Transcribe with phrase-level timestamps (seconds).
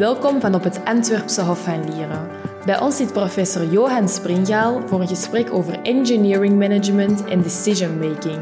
[0.00, 2.28] Welkom van op het Antwerpse Hof van Lieren.
[2.64, 8.38] Bij ons zit professor Johan Springaal voor een gesprek over engineering management en decision making.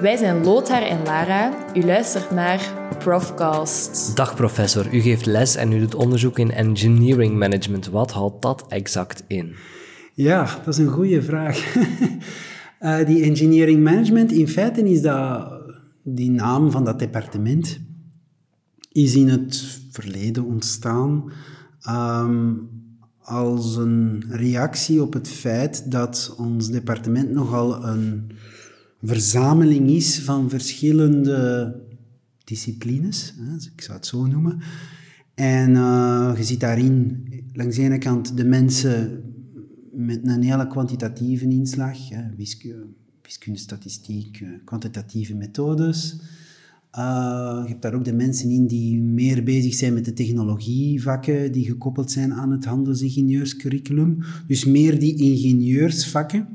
[0.00, 1.52] Wij zijn Lothar en Lara.
[1.74, 4.16] U luistert naar Profcast.
[4.16, 7.88] Dag professor, u geeft les en u doet onderzoek in engineering management.
[7.88, 9.54] Wat houdt dat exact in?
[10.14, 11.74] Ja, dat is een goede vraag.
[12.80, 15.52] uh, die engineering management, in feite is dat
[16.02, 17.80] die naam van dat departement,
[18.92, 21.32] is in het verleden ontstaan
[21.88, 22.68] um,
[23.18, 28.30] als een reactie op het feit dat ons departement nogal een
[29.02, 31.74] verzameling is van verschillende
[32.44, 33.34] disciplines,
[33.74, 34.60] ik zou het zo noemen.
[35.34, 39.22] En uh, je ziet daarin langs de ene kant de mensen
[39.92, 42.86] met een hele kwantitatieve inslag, hè, wiskunde,
[43.22, 46.20] wiskunde, statistiek, eh, kwantitatieve methodes.
[46.96, 51.52] Uh, je hebt daar ook de mensen in die meer bezig zijn met de technologievakken,
[51.52, 54.18] die gekoppeld zijn aan het handelsingenieurscurriculum.
[54.46, 56.48] Dus meer die ingenieursvakken.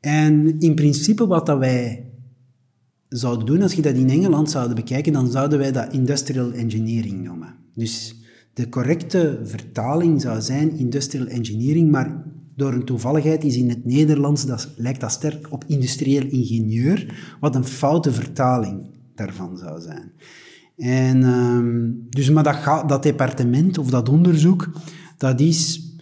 [0.00, 2.10] En in principe wat dat wij
[3.08, 7.22] zouden doen, als je dat in Engeland zouden bekijken, dan zouden wij dat industrial engineering
[7.22, 7.54] noemen.
[7.74, 8.16] Dus
[8.54, 12.24] de correcte vertaling zou zijn industrial engineering, maar
[12.56, 17.54] door een toevalligheid is in het Nederlands, dat lijkt dat sterk op industrieel ingenieur, wat
[17.54, 20.12] een foute vertaling daarvan zou zijn.
[20.76, 24.70] En, uh, dus, maar dat, dat departement of dat onderzoek,
[25.16, 25.92] dat is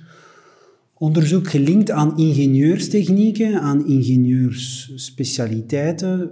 [0.95, 6.31] onderzoek gelinkt aan ingenieurstechnieken, aan ingenieursspecialiteiten,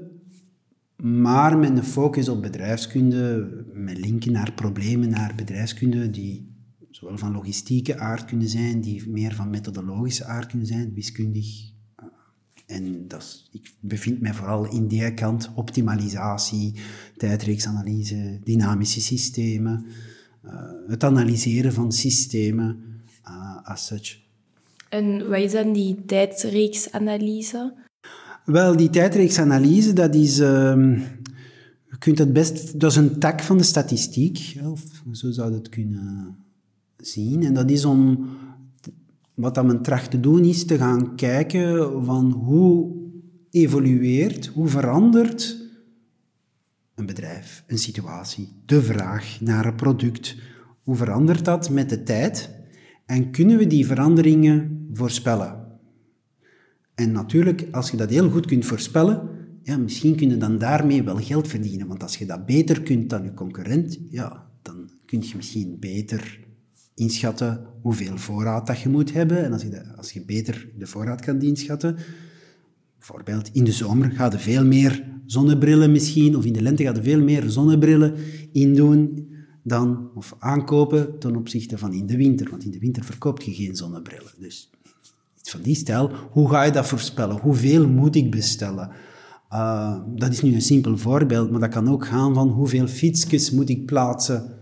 [0.96, 6.48] maar met een focus op bedrijfskunde, met linken naar problemen naar bedrijfskunde, die
[6.90, 11.69] zowel van logistieke aard kunnen zijn, die meer van methodologische aard kunnen zijn, wiskundig.
[12.70, 16.74] En dat ik bevind mij vooral in die kant optimalisatie,
[17.16, 19.84] tijdreeksanalyse, dynamische systemen,
[20.44, 20.52] uh,
[20.86, 22.82] het analyseren van systemen
[23.28, 24.18] uh, as such.
[24.88, 27.74] En wat is dan die tijdreeksanalyse?
[28.44, 30.38] Wel, die tijdreeksanalyse, dat is...
[30.38, 30.46] Uh,
[31.86, 32.80] je kunt het best...
[32.80, 34.82] Dat is een tak van de statistiek, of
[35.12, 36.36] zo zou je het kunnen
[36.96, 37.42] zien.
[37.42, 38.28] En dat is om...
[39.40, 42.96] Wat dat men tracht te doen, is te gaan kijken van hoe
[43.50, 45.68] evolueert, hoe verandert
[46.94, 50.36] een bedrijf, een situatie, de vraag naar een product.
[50.82, 52.50] Hoe verandert dat met de tijd?
[53.06, 55.78] En kunnen we die veranderingen voorspellen?
[56.94, 59.28] En natuurlijk, als je dat heel goed kunt voorspellen,
[59.62, 61.86] ja, misschien kun je dan daarmee wel geld verdienen.
[61.86, 66.48] Want als je dat beter kunt dan je concurrent, ja, dan kun je misschien beter
[67.00, 69.44] inschatten hoeveel voorraad dat je moet hebben.
[69.44, 71.96] En als je, als je beter de voorraad kan inschatten,
[72.98, 76.96] bijvoorbeeld in de zomer gaat er veel meer zonnebrillen misschien, of in de lente gaat
[76.96, 78.14] er veel meer zonnebrillen
[78.52, 79.28] indoen
[79.62, 82.50] dan, of aankopen ten opzichte van in de winter.
[82.50, 84.32] Want in de winter verkoopt je geen zonnebrillen.
[84.38, 84.70] Dus
[85.38, 86.10] iets van die stijl.
[86.30, 87.36] Hoe ga je dat voorspellen?
[87.36, 88.90] Hoeveel moet ik bestellen?
[89.52, 93.50] Uh, dat is nu een simpel voorbeeld, maar dat kan ook gaan van hoeveel fietsjes
[93.50, 94.58] moet ik plaatsen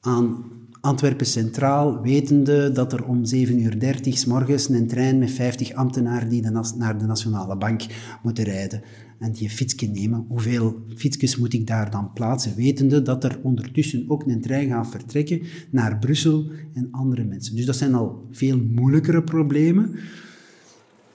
[0.00, 0.44] aan
[0.80, 6.28] Antwerpen Centraal, wetende dat er om 7.30 uur s morgens een trein met 50 ambtenaren
[6.28, 7.82] die naar de Nationale Bank
[8.22, 8.82] moeten rijden
[9.18, 10.24] en die fietsje nemen.
[10.28, 14.90] Hoeveel fietsjes moet ik daar dan plaatsen, wetende dat er ondertussen ook een trein gaat
[14.90, 17.56] vertrekken naar Brussel en andere mensen.
[17.56, 19.94] Dus dat zijn al veel moeilijkere problemen.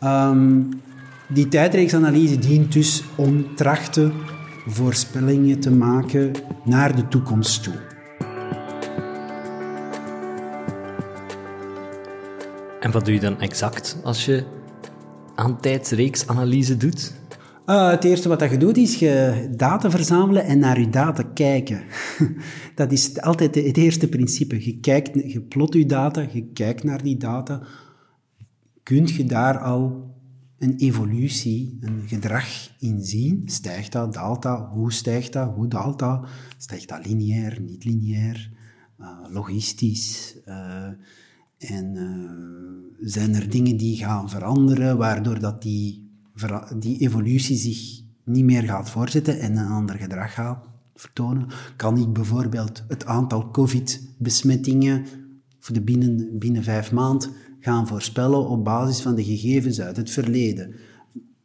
[0.04, 0.70] Um,
[1.34, 4.14] die tijdreeksanalyse dient dus om trachten
[4.66, 6.32] voorspellingen te maken
[6.66, 7.95] naar de toekomst toe.
[12.86, 14.46] En wat doe je dan exact als je
[15.36, 17.16] aan tijdsreeksanalyse doet?
[17.66, 21.84] Uh, het eerste wat je doet is je data verzamelen en naar je data kijken.
[22.76, 24.66] dat is altijd het eerste principe.
[24.66, 27.62] Je, kijkt, je plot je data, je kijkt naar die data.
[28.84, 30.14] Kunt je daar al
[30.58, 33.42] een evolutie, een gedrag in zien?
[33.46, 34.68] Stijgt dat, daalt dat?
[34.72, 35.54] Hoe stijgt dat?
[35.56, 36.28] Hoe daalt dat?
[36.58, 38.52] Stijgt dat lineair, niet lineair,
[39.00, 40.38] uh, logistisch?
[40.46, 40.88] Uh,
[41.68, 41.98] en
[43.00, 46.10] zijn er dingen die gaan veranderen, waardoor dat die,
[46.80, 50.66] die evolutie zich niet meer gaat voortzetten en een ander gedrag gaat
[50.96, 51.48] vertonen?
[51.76, 55.06] Kan ik bijvoorbeeld het aantal COVID-besmettingen
[55.60, 57.30] voor de binnen, binnen vijf maanden
[57.60, 60.76] gaan voorspellen op basis van de gegevens uit het verleden?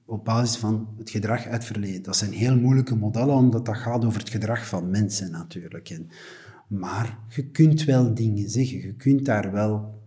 [0.05, 2.03] Op basis van het gedrag uit het verleden.
[2.03, 5.91] Dat zijn heel moeilijke modellen, omdat dat gaat over het gedrag van mensen natuurlijk.
[5.91, 6.09] En,
[6.67, 10.00] maar je kunt wel dingen zeggen, je kunt daar wel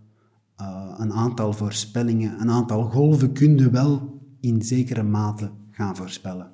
[0.63, 6.51] uh, een aantal voorspellingen, een aantal golven kun je wel in zekere mate gaan voorspellen.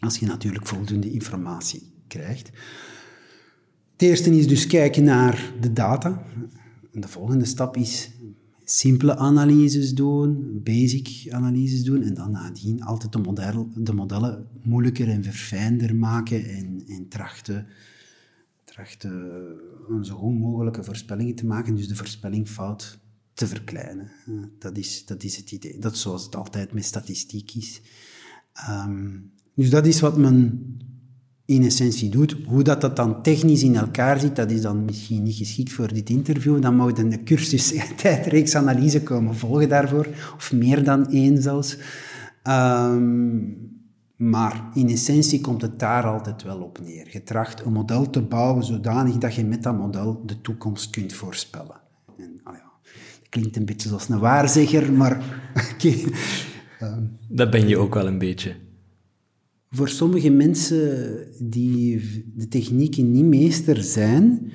[0.00, 2.50] Als je natuurlijk voldoende informatie krijgt.
[3.92, 6.22] Het eerste is dus kijken naar de data.
[6.92, 8.10] De volgende stap is
[8.64, 15.08] simpele analyses doen, basic analyses doen en dan nadien altijd de, model, de modellen moeilijker
[15.08, 17.66] en verfijnder maken en, en trachten,
[18.76, 19.56] trachten
[19.88, 22.98] een zo goed mogelijke voorspellingen te maken, dus de voorspellingfout
[23.34, 24.10] te verkleinen.
[24.58, 25.78] Dat is, dat is het idee.
[25.78, 27.80] Dat zoals het altijd met statistiek is.
[28.52, 29.18] Ehm,
[29.54, 30.66] dus dat is wat men
[31.44, 32.36] in essentie doet.
[32.46, 35.92] Hoe dat, dat dan technisch in elkaar zit, dat is dan misschien niet geschikt voor
[35.92, 36.62] dit interview.
[36.62, 40.06] Dan moet een cursus tijdreeks analyse komen volgen daarvoor,
[40.36, 41.78] of meer dan één zelfs.
[42.42, 43.38] Ehm,
[44.16, 47.08] maar in essentie komt het daar altijd wel op neer.
[47.10, 51.12] Je tracht een model te bouwen zodanig dat je met dat model de toekomst kunt
[51.12, 51.80] voorspellen.
[52.18, 52.72] En, oh ja,
[53.20, 55.24] dat klinkt een beetje zoals een waarzegger, maar...
[56.80, 58.56] Ehm, dat ben je ook wel een beetje
[59.76, 62.00] voor sommige mensen die
[62.34, 64.52] de technieken niet meester zijn,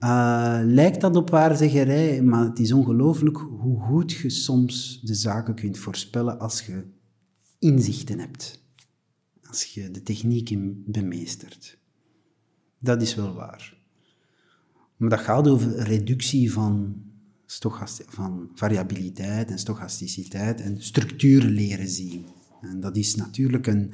[0.00, 5.54] uh, lijkt dat op waarzeggerij, maar het is ongelooflijk hoe goed je soms de zaken
[5.54, 6.84] kunt voorspellen als je
[7.58, 8.61] inzichten hebt.
[9.52, 11.78] Als je de technieken bemeestert.
[12.78, 13.76] Dat is wel waar.
[14.96, 17.02] Maar dat gaat over reductie van,
[18.08, 22.24] van variabiliteit en stochasticiteit en structuren leren zien.
[22.60, 23.92] En dat is natuurlijk een,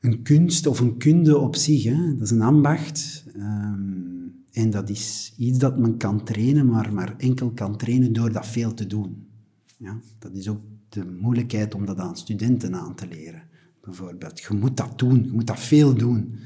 [0.00, 1.84] een kunst of een kunde op zich.
[1.84, 2.14] Hè.
[2.14, 3.24] Dat is een ambacht.
[3.34, 8.32] Ehm, en dat is iets dat men kan trainen, maar, maar enkel kan trainen door
[8.32, 9.26] dat veel te doen.
[9.76, 13.48] Ja, dat is ook de moeilijkheid om dat aan studenten aan te leren.
[13.90, 16.38] Bijvoorbeeld, je moet dat doen, je moet dat veel doen.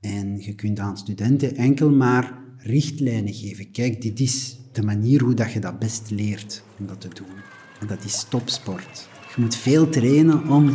[0.00, 3.70] En je kunt aan studenten enkel maar richtlijnen geven.
[3.70, 7.36] Kijk, dit is de manier hoe dat je dat best leert om dat te doen.
[7.80, 9.08] En dat is topsport.
[9.34, 10.68] Je moet veel trainen om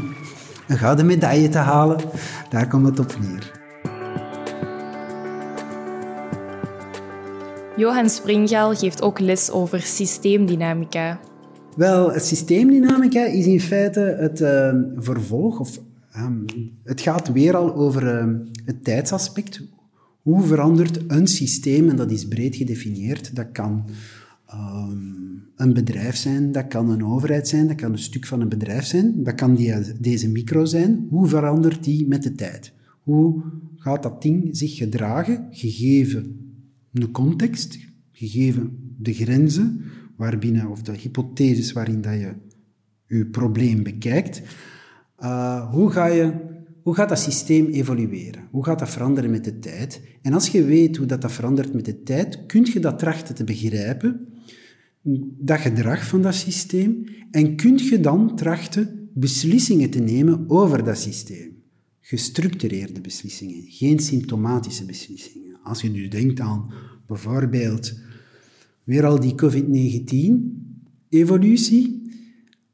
[0.67, 1.99] een gouden medaille te halen.
[2.49, 3.51] Daar komt het op neer.
[7.75, 11.19] Johan Springel geeft ook les over systeemdynamica.
[11.77, 15.81] Wel, systeemdynamica is in feite het uh, vervolg, of
[16.15, 16.45] um,
[16.83, 19.63] het gaat weer al over uh, het tijdsaspect.
[20.21, 23.85] Hoe verandert een systeem, en dat is breed gedefinieerd, dat kan
[25.55, 28.85] een bedrijf zijn, dat kan een overheid zijn, dat kan een stuk van een bedrijf
[28.85, 31.07] zijn, dat kan die, deze micro zijn.
[31.09, 32.73] Hoe verandert die met de tijd?
[33.03, 33.41] Hoe
[33.75, 36.37] gaat dat ding zich gedragen, gegeven
[36.91, 37.77] de context,
[38.11, 39.81] gegeven de grenzen
[40.17, 42.33] waarbinnen, of de hypotheses waarin dat je
[43.07, 44.41] je probleem bekijkt?
[45.19, 46.33] Uh, hoe, ga je,
[46.81, 48.47] hoe gaat dat systeem evolueren?
[48.51, 50.01] Hoe gaat dat veranderen met de tijd?
[50.21, 53.35] En als je weet hoe dat, dat verandert met de tijd, kun je dat trachten
[53.35, 54.27] te begrijpen
[55.39, 60.97] dat gedrag van dat systeem en kun je dan trachten beslissingen te nemen over dat
[60.97, 61.55] systeem.
[61.99, 65.59] Gestructureerde beslissingen, geen symptomatische beslissingen.
[65.63, 66.71] Als je dus denkt aan
[67.07, 67.99] bijvoorbeeld
[68.87, 72.05] weer al die COVID-19-evolutie.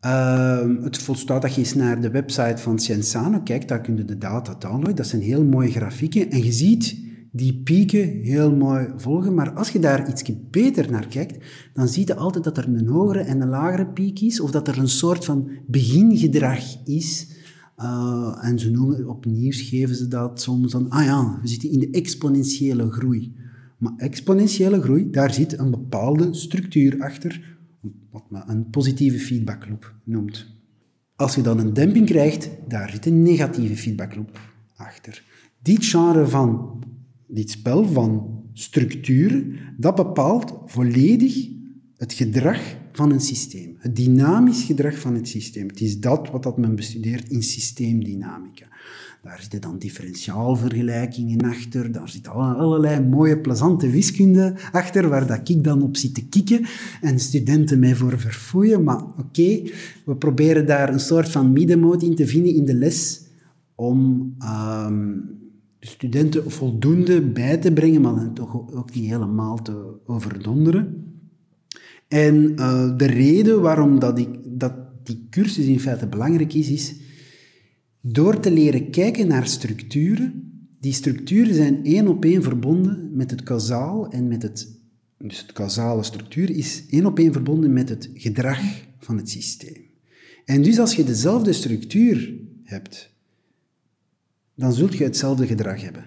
[0.06, 4.06] Uh, het volstaat dat je eens naar de website van Cienzano kijkt, daar kun je
[4.06, 4.96] de data downloaden.
[4.96, 6.32] Dat zijn heel mooie grafieken.
[6.32, 6.98] En je ziet
[7.32, 9.34] die pieken heel mooi volgen.
[9.34, 12.88] Maar als je daar iets beter naar kijkt, dan zie je altijd dat er een
[12.88, 17.28] hogere en een lagere piek is, of dat er een soort van begingedrag is.
[17.78, 21.80] Uh, en ze noemen, opnieuw geven ze dat soms dan, ah ja, we zitten in
[21.80, 23.34] de exponentiële groei.
[23.84, 27.58] Maar exponentiële groei, daar zit een bepaalde structuur achter,
[28.12, 30.46] wat men een positieve feedbackloop noemt.
[31.16, 34.40] Als je dan een demping krijgt, daar zit een negatieve feedbackloop
[34.76, 35.24] achter.
[35.62, 36.80] Dit genre van
[37.28, 41.50] dit spel van structuren, dat bepaalt volledig
[41.98, 43.76] het gedrag van een systeem.
[43.78, 45.68] Het dynamisch gedrag van het systeem.
[45.68, 48.68] Het is dat wat dat men bestudeert in systeemdynamica.
[49.24, 55.64] Daar zitten dan differentiaalvergelijkingen achter, daar zit allerlei mooie, plezante wiskunde achter, waar dat ik
[55.64, 56.66] dan op zit te kikken
[57.02, 58.84] en studenten mij voor verfoeien.
[58.84, 59.62] Maar oké,
[60.06, 63.22] we proberen daar een soort van middenmoot in te vinden in de les
[63.76, 65.16] om ehm,
[65.80, 71.14] de studenten voldoende bij te brengen, maar toch ook niet helemaal te overdonderen.
[72.08, 77.02] En uh, de reden waarom dat, ik, dat die cursus in feite belangrijk is, is
[78.06, 80.52] door te leren kijken naar structuren.
[80.80, 84.82] Die structuren zijn één op één verbonden met het kausaal en met het...
[85.18, 88.60] Dus het causale structuur is één op één verbonden met het gedrag
[89.00, 89.82] van het systeem.
[90.46, 92.34] En dus als je dezelfde structuur
[92.64, 93.14] hebt
[94.56, 96.04] dan zult je hetzelfde gedrag hebben.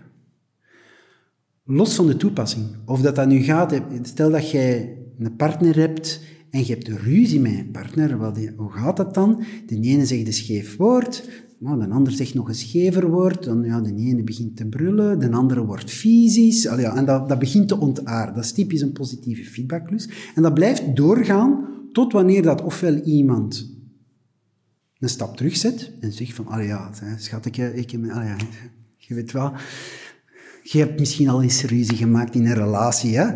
[1.64, 2.66] Los van de toepassing.
[2.84, 6.98] Of dat dat nu gaat, stel dat jij een partner hebt en je hebt een
[6.98, 9.44] ruzie met een partner, wat, hoe gaat dat dan?
[9.66, 13.64] De ene zegt een scheef woord, Nou, de ander zegt nog een schever woord, dan
[13.64, 16.68] ja, de ene begint te brullen, de andere wordt fysisch.
[16.68, 18.34] Al ja, en dat, dat begint te ontaarden.
[18.34, 20.08] Dat is typisch een positieve feedbacklus.
[20.34, 23.74] En dat blijft doorgaan tot wanneer dat ofwel iemand
[24.98, 28.36] een stap terugzet en zegt van, ja, schat, ik, ik, ja,
[28.96, 29.52] je weet wel,
[30.62, 33.34] je hebt misschien al eens ruzie gemaakt in een relatie, hè?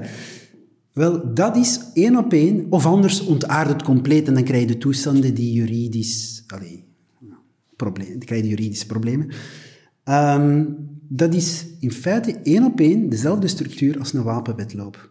[0.92, 4.66] Wel, dat is één op één, of anders ontaard het compleet en dan krijg je
[4.66, 6.44] de toestanden die juridisch...
[6.46, 6.89] Allee,
[7.84, 9.28] probleem, dan krijg je juridische problemen.
[10.04, 10.76] Um,
[11.08, 15.10] dat is in feite één op één dezelfde structuur als een wapenwetloop.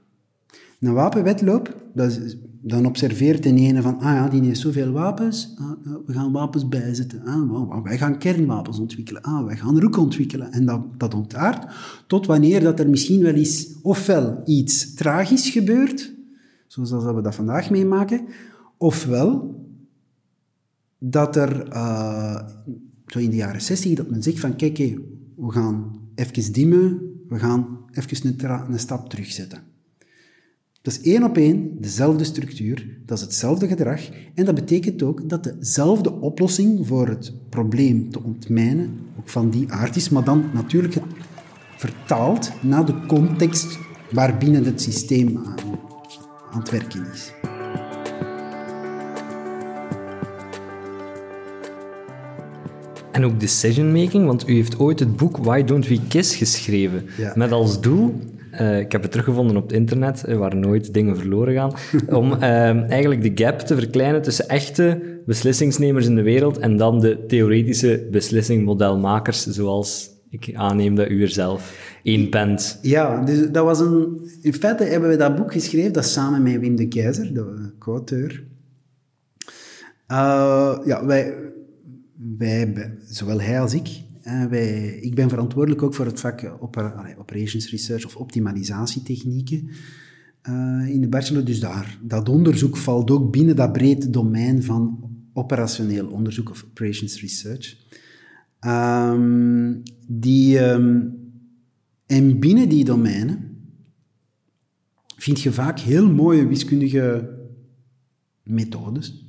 [0.79, 2.19] Een wapenwetloop, dat
[2.61, 5.71] dan observeert de ene van, ah ja, die heeft zoveel wapens, ah,
[6.05, 7.21] we gaan wapens bijzetten.
[7.25, 10.51] Ah, wij gaan kernwapens ontwikkelen, ah, wij gaan roek ontwikkelen.
[10.51, 11.73] En dat, dat ontaart
[12.07, 16.13] tot wanneer dat er misschien wel eens ofwel iets tragisch gebeurt,
[16.67, 18.25] zoals dat we dat vandaag meemaken,
[18.77, 19.58] ofwel
[20.99, 22.41] dat er, uh,
[23.07, 24.77] zo in de jaren 60, dat men zegt van, kijk,
[25.35, 29.69] we gaan even dimmen, we gaan even een, een stap terugzetten.
[30.81, 35.29] Dat is één op één dezelfde structuur, dat is hetzelfde gedrag en dat betekent ook
[35.29, 40.49] dat dezelfde oplossing voor het probleem te ontmijnen ook van die aard is, maar dan
[40.53, 40.95] natuurlijk
[41.77, 43.79] vertaald naar de context
[44.11, 45.37] waarbinnen het systeem
[46.51, 47.33] aan het werken is.
[53.19, 57.05] En ook decision making, want u heeft ooit het boek Why Don't We Kiss geschreven.
[57.35, 58.15] Met als doel
[58.53, 61.73] uh, ik heb het teruggevonden op het internet, uh, waar nooit dingen verloren gaan,
[62.19, 66.99] om uh, eigenlijk de gap te verkleinen tussen echte beslissingsnemers in de wereld en dan
[66.99, 72.79] de theoretische beslissingmodelmakers, zoals ik aanneem dat u er zelf één bent.
[72.81, 74.29] Ja, dus dat was een...
[74.41, 78.43] In feite hebben we dat boek geschreven, dat samen met Wim de Keizer, de co-auteur.
[80.85, 81.33] ja, wij,
[82.37, 84.01] wij, zowel hij als ik,
[84.49, 86.57] wij, ik ben verantwoordelijk ook voor het vak
[87.17, 89.69] operations research of optimalisatietechnieken
[90.49, 91.43] uh, in de bachelor.
[91.43, 97.21] Dus daar, dat onderzoek valt ook binnen dat brede domein van operationeel onderzoek of operations
[97.21, 97.77] research.
[98.61, 101.17] Um, die, um,
[102.05, 103.57] en binnen die domeinen
[105.15, 107.37] vind je vaak heel mooie wiskundige
[108.43, 109.25] methodes.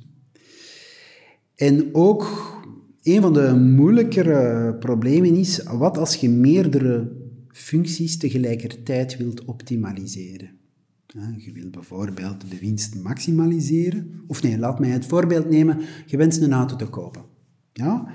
[1.55, 2.50] En ook
[3.03, 7.11] een van de moeilijkere problemen is, wat als je meerdere
[7.47, 10.59] functies tegelijkertijd wilt optimaliseren?
[11.37, 14.23] Je wilt bijvoorbeeld de winst maximaliseren.
[14.27, 15.79] Of nee, laat mij het voorbeeld nemen.
[16.05, 17.23] Je wenst een auto te kopen.
[17.73, 18.13] Ja?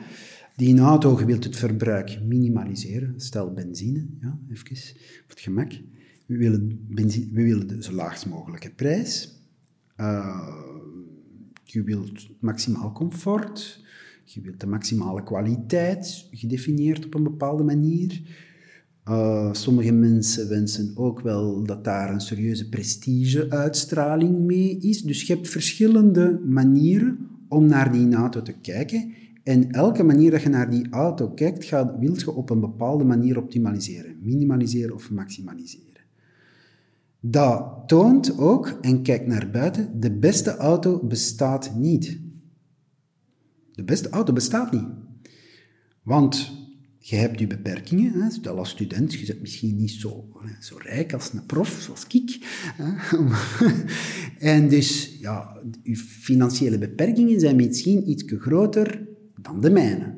[0.57, 3.14] Die auto, je wilt het verbruik minimaliseren.
[3.16, 5.71] Stel benzine, ja, even voor het gemak.
[6.26, 9.40] We willen, benzine, we willen de zo laagst mogelijke prijs.
[9.97, 10.49] Uh,
[11.64, 13.85] je wilt maximaal comfort.
[14.28, 18.23] Je wilt de maximale kwaliteit, gedefinieerd op een bepaalde manier.
[19.09, 25.02] Uh, sommige mensen wensen ook wel dat daar een serieuze prestige-uitstraling mee is.
[25.02, 27.18] Dus je hebt verschillende manieren
[27.49, 29.12] om naar die auto te kijken.
[29.42, 33.38] En elke manier dat je naar die auto kijkt, gaat, je op een bepaalde manier
[33.38, 34.16] optimaliseren.
[34.23, 35.85] Minimaliseren of maximaliseren.
[37.21, 42.21] Dat toont ook, en kijk naar buiten, de beste auto bestaat niet.
[43.76, 44.87] De beste auto bestaat niet.
[46.02, 46.52] Want
[46.99, 48.12] je hebt je beperkingen.
[48.12, 48.30] Hè.
[48.30, 50.28] Stel als student, je bent misschien niet zo,
[50.61, 52.38] zo rijk als een prof, zoals ik.
[54.38, 59.09] en dus, ja, je financiële beperkingen zijn misschien iets groter
[59.40, 60.14] dan de mijne.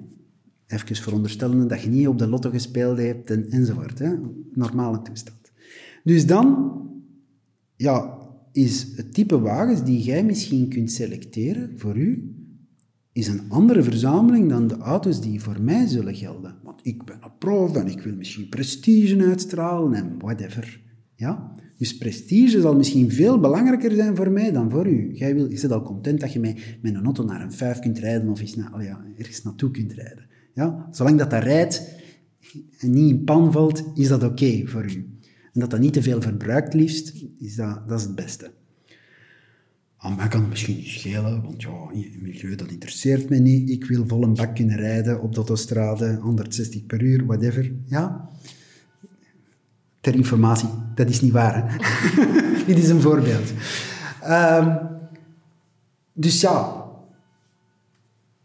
[0.66, 3.98] Even veronderstellen dat je niet op de lotto gespeeld hebt en, enzovoort.
[3.98, 4.14] Hè.
[4.52, 5.52] Normale toestand.
[6.04, 6.80] Dus dan,
[7.76, 8.18] ja,
[8.52, 12.38] is het type wagens die jij misschien kunt selecteren voor u,
[13.18, 16.54] is een andere verzameling dan de auto's die voor mij zullen gelden.
[16.62, 20.80] Want ik ben een prof en ik wil misschien prestige uitstralen en whatever.
[21.14, 21.52] Ja?
[21.76, 25.10] Dus prestige zal misschien veel belangrijker zijn voor mij dan voor u.
[25.12, 27.78] Jij wil, je zit al content dat je mij met een auto naar een vijf
[27.78, 30.26] kunt rijden of eens naar, ja, ergens naartoe kunt rijden.
[30.54, 30.88] Ja?
[30.90, 31.88] Zolang dat dat rijdt
[32.78, 35.18] en niet in pan valt, is dat oké voor u.
[35.52, 38.50] En dat dat niet te veel verbruikt liefst, is dat, dat is het beste.
[40.00, 41.90] Aan mij kan het misschien niet schelen, want ja,
[42.21, 43.71] milieu dat interesseert mij niet.
[43.71, 47.73] Ik wil vol een bak kunnen rijden op de autostrade, 160 per uur, whatever.
[47.87, 48.28] Ja,
[50.00, 51.76] ter informatie, dat is niet waar.
[52.67, 53.52] Dit is een voorbeeld.
[54.26, 54.78] Um,
[56.12, 56.85] dus ja,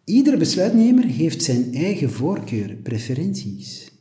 [0.03, 3.91] iedere besluitnemer heeft zijn eigen voorkeuren, preferenties.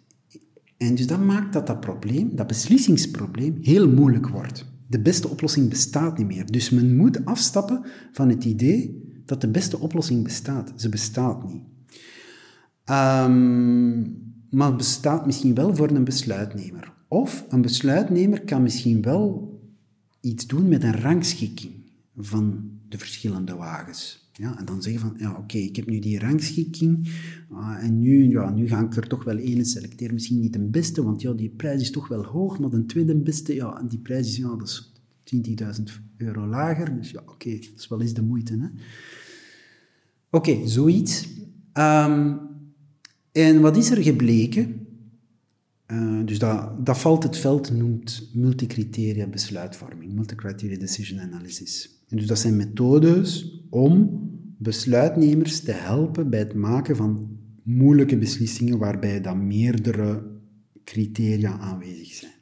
[0.77, 5.69] En dus dat maakt dat dat probleem, dat beslissingsprobleem, heel moeilijk wordt de beste oplossing
[5.69, 6.47] bestaat niet meer.
[6.47, 10.73] Dus men moet afstappen van het idee dat de beste oplossing bestaat.
[10.77, 11.63] Ze bestaat niet.
[12.85, 14.01] Ehm,
[14.51, 16.93] maar bestaat misschien wel voor een besluitnemer.
[17.09, 19.51] Of een besluitnemer kan misschien wel
[20.21, 21.73] iets doen met een rangschikking
[22.17, 24.22] van de verschillende wagens.
[24.33, 27.09] Ja, en dan zeggen van, ja, oké, ik heb nu die rangschikking
[27.53, 30.15] uh, en nu, ja, nu ga ik er toch wel één selecteren.
[30.15, 33.17] Misschien niet de beste, want ja, die prijs is toch wel hoog, maar de tweede
[33.17, 34.93] beste, ja, die prijs is, ja, dat is
[35.25, 35.83] 20.000
[36.17, 36.95] euro lager.
[36.95, 38.71] Dus ja, oké, dat is wel eens de moeite.
[40.31, 41.29] Oké, zoiets.
[41.75, 42.41] Um,
[43.33, 44.87] en wat is er gebleken?
[45.87, 52.02] Uh, dus dat, dat valt het veld, noemt multicriteria besluitvorming, multicriteria decision analysis.
[52.14, 54.21] Dus dat zijn methodes om
[54.59, 60.23] besluitnemers te helpen bij het maken van moeilijke beslissingen waarbij dan meerdere
[60.85, 62.33] criteria aanwezig zijn.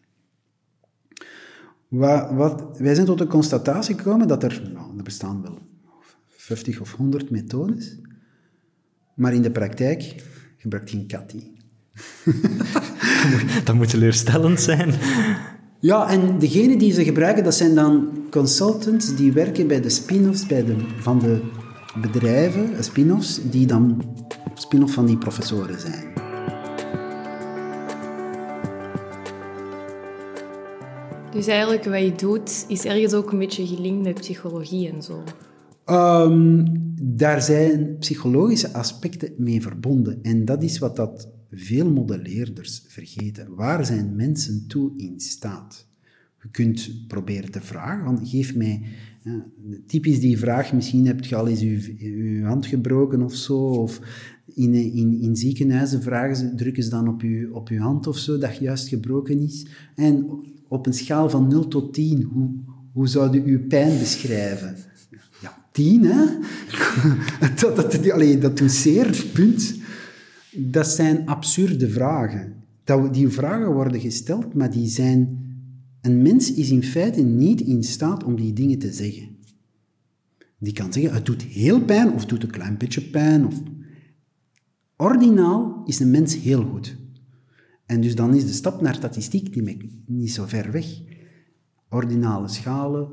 [2.36, 5.58] Wat, wij zijn tot de constatatie gekomen dat er, nou, er bestaan wel
[6.28, 7.98] 50 of 100 methodes,
[9.14, 10.24] maar in de praktijk
[10.56, 11.34] gebruikt geen kat
[13.64, 14.94] dat moet teleurstellend zijn.
[15.82, 20.46] Ja, en degene die ze gebruiken, dat zijn dan consultants die werken bij de spin-offs
[20.46, 21.40] bij de, van de
[22.00, 24.02] bedrijven, eh, spin-offs, die dan
[24.54, 26.12] spin-off van die professoren zijn.
[31.32, 35.22] Dus eigenlijk wat je doet, is ergens ook een beetje gelinkt met psychologie en zo.
[35.86, 36.64] Um,
[37.02, 40.18] daar zijn psychologische aspecten mee verbonden.
[40.22, 43.54] En dat is wat dat veel modelleerders vergeten.
[43.54, 45.86] Waar zijn mensen toe in staat?
[46.42, 48.82] Je kunt proberen te vragen, van, geef mij...
[49.86, 54.00] typisch die vraag, misschien hebt je al eens je, hand gebroken of zo, of
[54.54, 58.18] in, in, in ziekenhuizen vragen ze, drukken ze dan op je, op je hand of
[58.18, 59.66] zo, dat juist gebroken is.
[59.94, 60.26] En
[60.68, 62.50] op een schaal van 0 tot 10, hoe,
[62.92, 64.76] hoe zou je uw pijn beschrijven?
[65.42, 66.24] Ja, 10, hè?
[67.60, 69.79] dat, dat, allee, dat doet punt.
[70.56, 72.54] Dat zijn absurde vragen.
[73.12, 75.48] Die vragen worden gesteld, maar die zijn...
[76.00, 79.28] Een mens is in feite niet in staat om die dingen te zeggen.
[80.58, 83.46] Die kan zeggen, het doet heel pijn, of het doet een klein beetje pijn.
[83.46, 83.62] Of...
[84.96, 86.96] Ordinaal is een mens heel goed.
[87.86, 89.56] En dus dan is de stap naar statistiek
[90.06, 91.00] niet zo ver weg.
[91.92, 93.08] Ordinale schalen,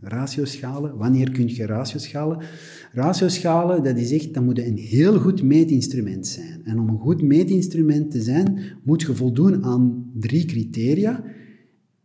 [0.00, 0.96] ratioschalen.
[0.96, 2.38] Wanneer kun je ratioschalen?
[2.92, 6.60] Ratioschalen, dat is echt, dat moet een heel goed meetinstrument zijn.
[6.64, 11.24] En om een goed meetinstrument te zijn, moet je voldoen aan drie criteria.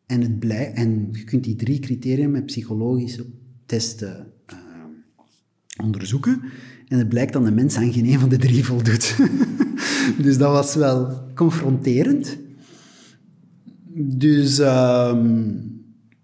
[0.06, 3.26] En, het blij, en je kunt die drie criteria met psychologische
[3.66, 4.58] testen uh,
[5.86, 6.42] onderzoeken.
[6.88, 9.18] En het blijkt dat de mens aan geen een van de drie voldoet.
[10.24, 12.38] dus dat was wel confronterend.
[13.94, 15.24] Dus, uh,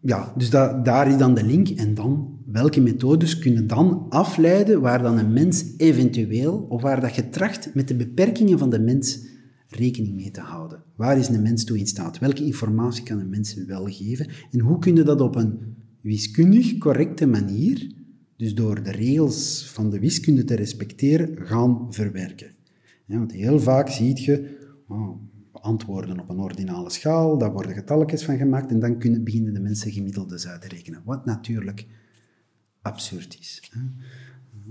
[0.07, 1.69] ja, dus da daar is dan de link.
[1.69, 7.15] En dan, welke methodes kunnen dan afleiden waar dan een mens eventueel, of waar dat
[7.15, 9.25] je tracht met de beperkingen van de mens
[9.67, 10.83] rekening mee te houden.
[10.95, 12.19] Waar is een mens toe in staat?
[12.19, 14.27] Welke informatie kan een mens wel geven?
[14.51, 15.59] En hoe kun je dat op een
[16.01, 17.91] wiskundig correcte manier,
[18.37, 22.55] dus door de regels van de wiskunde te respecteren, gaan verwerken?
[23.05, 25.26] Want heel vaak zie je oh,
[25.67, 29.59] antwoorden op een ordinale schaal, daar worden getalletjes van gemaakt en dan kunnen, beginnen de
[29.59, 31.01] mensen gemiddeldes uit te rekenen.
[31.05, 31.85] Wat natuurlijk
[32.81, 33.71] absurd is.
[33.71, 33.79] Hè?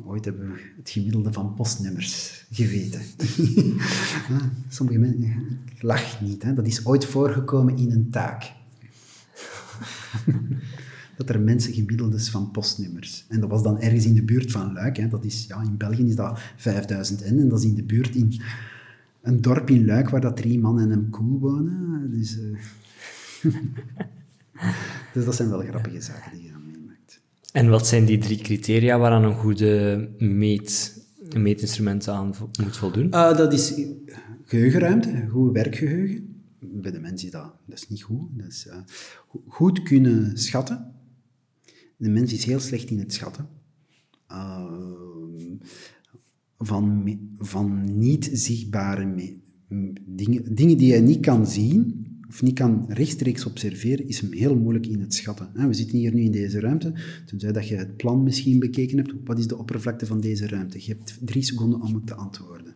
[0.04, 3.00] Ooit hebben we het gemiddelde van postnummers geweten.
[4.68, 6.54] Sommige mensen, ik lach niet, hè?
[6.54, 8.52] dat is ooit voorgekomen in een taak.
[11.16, 13.24] dat er mensen gemiddeldes van postnummers.
[13.28, 14.96] En dat was dan ergens in de buurt van Luik.
[14.96, 15.08] Hè?
[15.08, 18.14] Dat is, ja, in België is dat 5000 N en dat is in de buurt
[18.14, 18.40] in
[19.26, 22.10] een dorp in Luik waar dat drie mannen en een koe wonen.
[22.10, 22.58] Dus, uh...
[25.14, 27.20] dus dat zijn wel grappige zaken die je dan meemaakt.
[27.52, 33.06] En wat zijn die drie criteria waaraan een goede meet, een meetinstrument aan moet voldoen?
[33.06, 33.80] Uh, dat is
[34.44, 36.42] geheugenruimte, goed werkgeheugen.
[36.58, 38.28] Bij de mens is dat, dat is niet goed.
[38.32, 38.76] Dat is, uh,
[39.46, 40.94] goed kunnen schatten.
[41.96, 43.48] De mens is heel slecht in het schatten.
[44.30, 45.05] Uh,
[46.58, 49.14] van, van niet zichtbare
[50.06, 54.86] dingen, dingen die je niet kan zien of niet kan rechtstreeks observeren, is heel moeilijk
[54.86, 55.68] in het schatten.
[55.68, 56.92] We zitten hier nu in deze ruimte,
[57.26, 59.12] tenzij dat je het plan misschien bekeken hebt.
[59.24, 60.78] Wat is de oppervlakte van deze ruimte?
[60.80, 62.74] Je hebt drie seconden om het te antwoorden.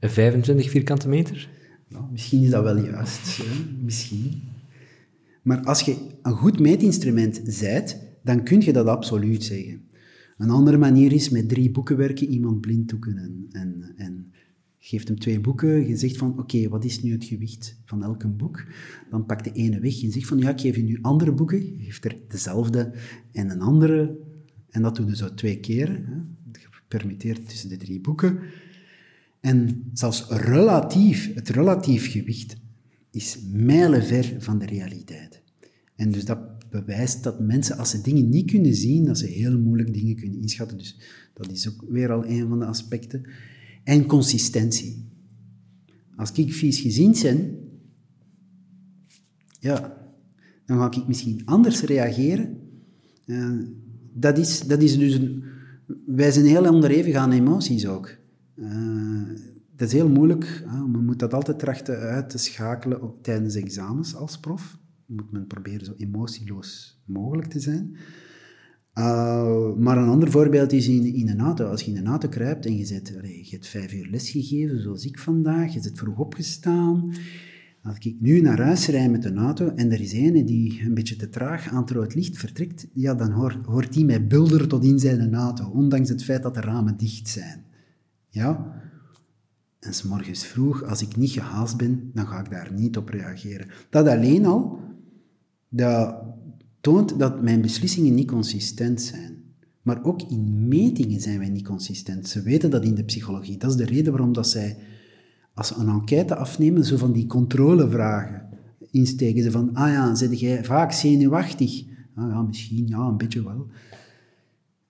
[0.00, 1.50] 25 vierkante meter?
[1.88, 3.42] Nou, misschien is dat wel juist.
[3.82, 4.42] Misschien.
[5.42, 9.80] Maar als je een goed meetinstrument zijt, dan kun je dat absoluut zeggen.
[10.38, 14.32] Een andere manier is met drie boeken werken, iemand blind toeken en, en, en
[14.78, 18.36] geeft hem twee boeken, je zegt van, oké, wat is nu het gewicht van elk
[18.36, 18.64] boek?
[19.10, 21.78] Dan pakt de ene weg en zegt van, ja, ik geef je nu andere boeken,
[21.78, 22.92] je geeft er dezelfde
[23.32, 24.18] en een andere,
[24.70, 26.14] en dat doe je zo twee keer, hè.
[26.52, 28.38] je permitteert tussen de drie boeken.
[29.40, 32.56] En zelfs relatief, het relatief gewicht
[33.10, 35.42] is mijlenver van de realiteit.
[35.96, 39.58] En dus dat bewijst dat mensen, als ze dingen niet kunnen zien, dat ze heel
[39.58, 40.78] moeilijk dingen kunnen inschatten.
[40.78, 40.98] Dus
[41.34, 43.26] dat is ook weer al een van de aspecten.
[43.84, 45.04] En consistentie.
[46.16, 47.58] Als ik vies gezien ben,
[49.60, 49.96] ja,
[50.66, 52.58] dan ga ik misschien anders reageren.
[53.26, 53.62] Uh,
[54.12, 55.44] dat, is, dat is dus een,
[56.06, 58.16] wij zijn heel onderhevig aan emoties ook.
[58.54, 59.28] Uh,
[59.76, 60.64] dat is heel moeilijk.
[60.66, 60.86] Hè?
[60.86, 64.78] Men moet dat altijd trachten uit te schakelen op, tijdens examens als prof.
[65.06, 67.96] Moet men proberen zo emotieloos mogelijk te zijn.
[68.98, 71.66] Uh, maar een ander voorbeeld is in, in een auto.
[71.66, 74.82] Als je in een auto kruipt en je, zit, je hebt vijf uur les gegeven,
[74.82, 77.12] zoals ik vandaag, je zit vroeg opgestaan.
[77.82, 80.94] Als ik nu naar huis rijd met een auto en er is een die een
[80.94, 84.68] beetje te traag aan het rood licht vertrekt, ja, dan hoort, hoort die mij bulderen
[84.68, 87.64] tot in zijn auto, ondanks het feit dat de ramen dicht zijn.
[88.28, 88.74] Ja?
[89.80, 93.08] En s morgens vroeg, als ik niet gehaast ben, dan ga ik daar niet op
[93.08, 93.68] reageren.
[93.90, 94.78] Dat alleen al,
[95.68, 96.14] dat
[96.80, 99.36] toont dat mijn beslissingen niet consistent zijn.
[99.82, 102.28] Maar ook in metingen zijn wij niet consistent.
[102.28, 103.58] Ze weten dat in de psychologie.
[103.58, 104.76] Dat is de reden waarom dat zij,
[105.54, 108.42] als ze een enquête afnemen, zo van die controlevragen
[108.90, 109.42] insteken.
[109.42, 111.84] Ze van, ah ja, zit jij vaak zenuwachtig?
[112.14, 113.66] Ah ja, misschien, ja, een beetje wel.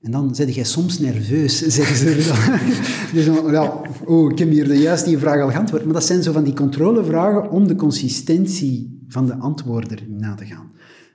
[0.00, 2.58] En dan zit jij soms nerveus, zeggen ze dan.
[3.14, 5.84] dus ja, oh, ik heb hier de juiste vraag al geantwoord.
[5.84, 10.46] Maar dat zijn zo van die controlevragen om de consistentie van de antwoorden na te
[10.46, 10.70] gaan.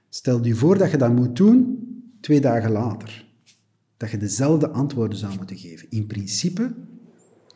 [0.09, 1.79] Stel je voor dat je dat moet doen
[2.21, 3.25] twee dagen later.
[3.97, 5.87] Dat je dezelfde antwoorden zou moeten geven.
[5.89, 6.73] In principe,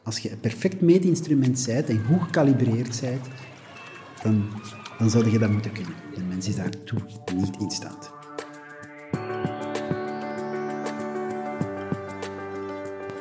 [0.03, 3.25] als je een perfect meetinstrument bent en goed gekalibreerd bent,
[4.23, 4.45] dan,
[4.97, 5.93] dan zou je dat moeten kunnen.
[6.15, 6.99] De mens is daartoe
[7.35, 8.13] niet in staat.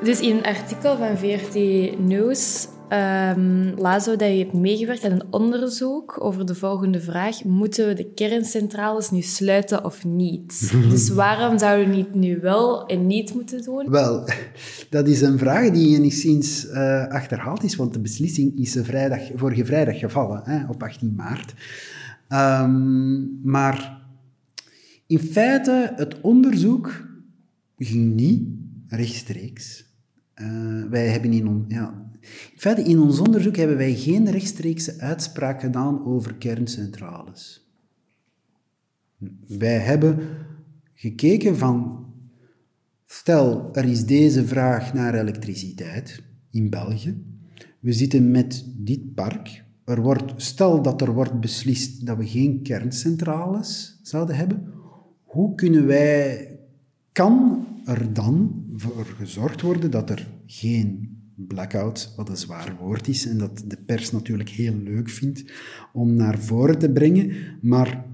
[0.02, 1.54] Dus in een artikel van VRT
[1.98, 7.44] News um, Lazo, dat je hebt meegewerkt aan een onderzoek over de volgende vraag.
[7.44, 10.72] Moeten we de kerncentrales nu sluiten of niet?
[10.90, 13.90] dus waarom zouden we het nu wel en niet moeten doen?
[13.90, 14.28] Wel,
[14.90, 19.64] dat is een vraag die enigszins uh, achterhaald is, want de beslissing is vrijdag, vorige
[19.64, 21.54] vrijdag gevallen, hè, op 18 maart.
[22.28, 24.02] Um, maar
[25.06, 27.06] in feite, het onderzoek
[27.78, 28.48] ging niet
[28.88, 29.84] rechtstreeks
[30.40, 32.10] uh, wij hebben in, ja,
[32.52, 37.68] in feite, in ons onderzoek hebben wij geen rechtstreekse uitspraak gedaan over kerncentrales.
[39.46, 40.18] Wij hebben
[40.94, 42.06] gekeken van,
[43.06, 47.22] stel er is deze vraag naar elektriciteit in België.
[47.80, 49.64] We zitten met dit park.
[49.84, 54.72] Er wordt, stel dat er wordt beslist dat we geen kerncentrales zouden hebben.
[55.22, 56.48] Hoe kunnen wij,
[57.12, 63.26] kan er dan voor gezorgd worden dat er geen blackout, wat een zwaar woord is
[63.26, 65.44] en dat de pers natuurlijk heel leuk vindt
[65.92, 67.32] om naar voren te brengen,
[67.62, 68.04] maar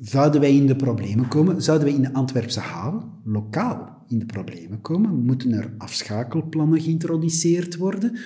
[0.00, 1.62] zouden wij in de problemen komen?
[1.62, 5.24] Zouden wij in de Antwerpse haven, lokaal, in de problemen komen?
[5.24, 8.18] Moeten er afschakelplannen geïntroduceerd worden?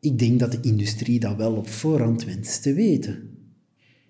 [0.00, 3.31] Ik denk dat de industrie dat wel op voorhand wenst te weten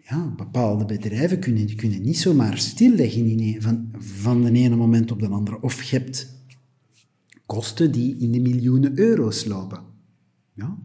[0.09, 5.21] ja, bepaalde bedrijven kunnen, kunnen niet zomaar stilleggen in van, van de ene moment op
[5.21, 5.61] de andere.
[5.61, 6.41] Of je hebt
[7.47, 9.81] kosten die in de miljoenen euro's lopen.
[10.55, 10.79] Ja?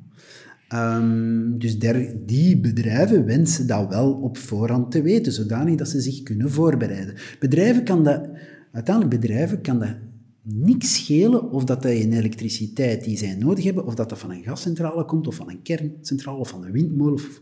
[0.73, 1.77] Um, dus
[2.25, 7.15] die bedrijven wensen dat wel op voorhand te weten, zodanig dat ze zich kunnen voorbereiden.
[7.39, 8.29] Bedrijven kan dat,
[8.71, 9.95] uiteindelijk bedrijven kan dat
[10.41, 14.43] niks schelen of dat een elektriciteit die zij nodig hebben, of dat dat van een
[14.43, 17.41] gascentrale komt, of van een kerncentrale, of van een windmolen, of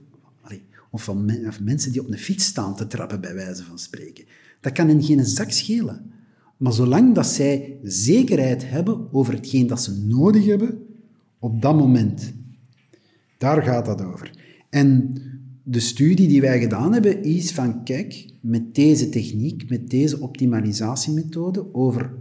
[0.91, 1.25] of van
[1.61, 4.25] mensen die op een fiets staan te trappen, bij wijze van spreken.
[4.61, 6.11] Dat kan hen geen zak schelen.
[6.57, 10.85] Maar zolang dat zij zekerheid hebben over hetgeen dat ze nodig hebben
[11.39, 12.33] op dat moment,
[13.37, 14.31] daar gaat dat over.
[14.69, 15.13] En
[15.63, 21.73] de studie die wij gedaan hebben is van, kijk, met deze techniek, met deze optimalisatiemethode,
[21.73, 22.13] over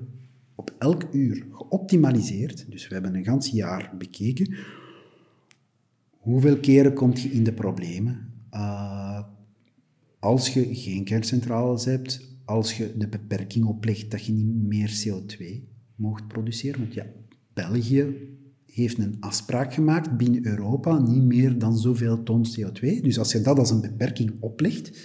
[0.55, 4.55] op elk uur geoptimaliseerd, dus we hebben een gans jaar bekeken,
[6.18, 8.34] hoeveel keren komt je in de problemen?
[8.55, 9.23] Uh,
[10.19, 15.45] als je geen kerncentrales hebt, als je de beperking oplegt dat je niet meer CO2
[15.95, 17.07] mocht produceren, want ja,
[17.53, 18.33] België
[18.67, 22.81] heeft een afspraak gemaakt binnen Europa, niet meer dan zoveel ton CO2.
[22.81, 24.99] Dus als je dat als een beperking oplegt,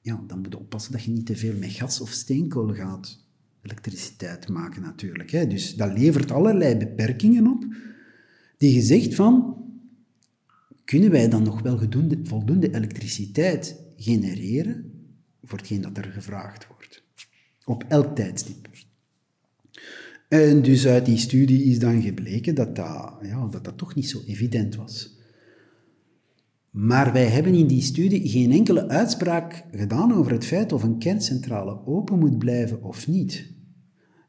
[0.00, 3.28] ja, dan moet je oppassen dat je niet te veel met gas of steenkool gaat
[3.62, 5.30] elektriciteit maken natuurlijk.
[5.30, 5.46] Hè.
[5.46, 7.64] Dus dat levert allerlei beperkingen op,
[8.56, 9.56] die je zegt van,
[10.90, 11.78] kunnen wij dan nog wel
[12.22, 14.92] voldoende elektriciteit genereren
[15.42, 17.02] voor hetgeen dat er gevraagd wordt?
[17.64, 18.68] Op elk tijdstip.
[20.28, 24.08] En dus uit die studie is dan gebleken dat dat, ja, dat, dat toch niet
[24.08, 25.18] zo evident was.
[26.70, 30.98] Maar wij hebben in die studie geen enkele uitspraak gedaan over het feit of een
[30.98, 33.52] kerncentrale open moet blijven of niet.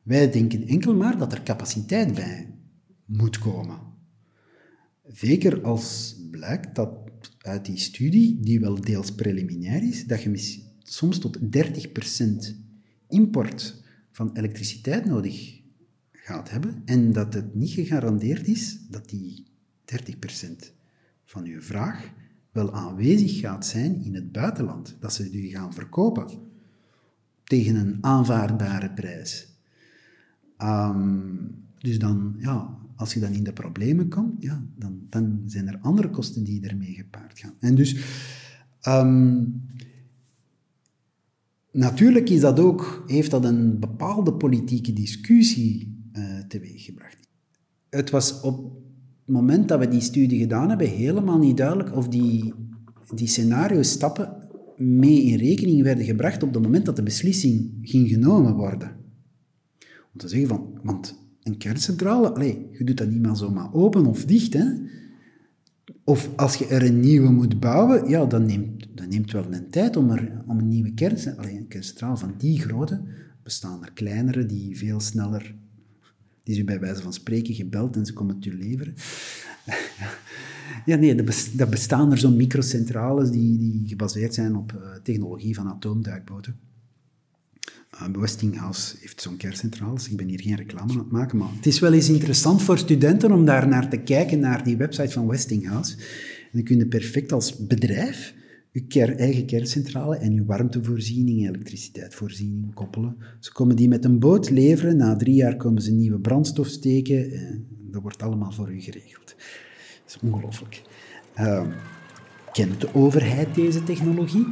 [0.04, 2.54] Wij denken enkel maar dat er capaciteit bij
[3.06, 3.90] moet komen.
[5.13, 6.91] Zeker als blijkt dat
[7.38, 11.41] uit die studie, die wel deels preliminair is, dat je soms tot 30%
[13.08, 15.60] import van elektriciteit nodig
[16.12, 19.45] gaat hebben en dat het niet gegarandeerd is dat die
[19.86, 20.74] 30%
[21.26, 22.12] van je vraag
[22.52, 24.95] wel aanwezig gaat zijn in het buitenland.
[25.00, 26.30] Dat ze die gaan verkopen
[27.43, 29.47] tegen een aanvaardbare prijs.
[30.58, 31.36] Ehm,
[31.78, 35.79] dus dan, ja, als je dan in de problemen komt, ja, dan, dan zijn er
[35.81, 37.53] andere kosten die ermee gepaard gaan.
[37.59, 37.95] En dus,
[38.81, 39.43] ehm,
[41.71, 47.17] natuurlijk is dat ook, heeft dat een bepaalde politieke discussie uh, teweeggebracht.
[47.89, 48.63] Het was op
[49.25, 52.53] het moment dat we die studie gedaan hebben helemaal niet duidelijk of die,
[53.15, 58.55] die scenario-stappen mee in rekening werden gebracht op het moment dat de beslissing ging genomen
[58.55, 58.95] worden.
[60.13, 64.06] Om te zeggen van, want een kerncentrale, allez, je doet dat niet maar zomaar open
[64.06, 64.65] of dicht, hè.
[66.04, 69.69] Of als je er een nieuwe moet bouwen, ja, dan neemt, dat neemt wel een
[69.69, 73.01] tijd om, er, om een nieuwe kerncentrale, een kerncentrale van die grootte,
[73.43, 75.56] bestaan er kleinere die veel sneller,
[76.43, 78.93] die ze bij wijze van spreken gebeld en ze komen het leveren.
[80.86, 81.15] ja, nee,
[81.56, 86.70] dat bestaan er zo'n microcentrales die, die gebaseerd zijn op uh, technologie van atoomduikboten.
[88.09, 91.65] Uh, Westinghouse heeft zo'n kerncentrale, ik ben hier geen reclame aan het maken, maar het
[91.65, 95.27] is wel eens interessant voor studenten om daar naar te kijken, naar die website van
[95.27, 95.95] Westinghouse.
[95.97, 98.33] En dan kun je perfect als bedrijf
[98.71, 103.17] je eigen kerncentrale en je warmtevoorziening, elektriciteitsvoorziening koppelen.
[103.39, 107.31] Ze komen die met een boot leveren, na drie jaar komen ze nieuwe brandstof steken,
[107.31, 109.35] en dat wordt allemaal voor u geregeld.
[110.05, 110.81] Dat is ongelooflijk.
[111.39, 111.67] Uh,
[112.51, 114.45] kent de overheid deze technologie?